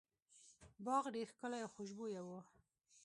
[0.85, 2.29] باغ ډیر ښکلی او خوشبويه و.